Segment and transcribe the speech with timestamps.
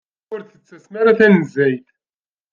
[0.33, 1.87] Ur d-tettasem ara tanezzayt.